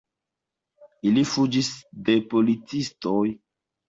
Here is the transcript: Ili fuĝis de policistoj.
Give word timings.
Ili 1.09 1.23
fuĝis 1.31 1.69
de 2.07 2.15
policistoj. 2.31 3.21